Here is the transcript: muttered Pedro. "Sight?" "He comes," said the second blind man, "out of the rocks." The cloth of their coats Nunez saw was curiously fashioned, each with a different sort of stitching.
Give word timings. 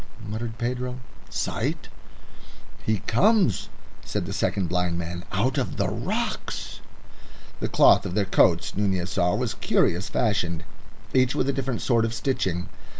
muttered 0.25 0.57
Pedro. 0.57 0.99
"Sight?" 1.29 1.87
"He 2.83 3.01
comes," 3.05 3.69
said 4.03 4.25
the 4.25 4.33
second 4.33 4.67
blind 4.67 4.97
man, 4.97 5.23
"out 5.31 5.59
of 5.59 5.77
the 5.77 5.89
rocks." 5.89 6.79
The 7.59 7.69
cloth 7.69 8.03
of 8.07 8.15
their 8.15 8.25
coats 8.25 8.75
Nunez 8.75 9.11
saw 9.11 9.35
was 9.35 9.53
curiously 9.53 10.11
fashioned, 10.11 10.63
each 11.13 11.35
with 11.35 11.47
a 11.49 11.53
different 11.53 11.81
sort 11.83 12.03
of 12.03 12.15
stitching. 12.15 12.67